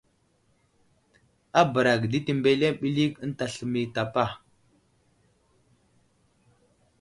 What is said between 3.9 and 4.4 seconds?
tapa.